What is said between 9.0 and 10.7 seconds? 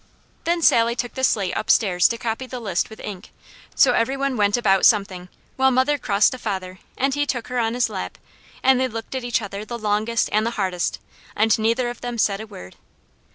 at each other the longest and the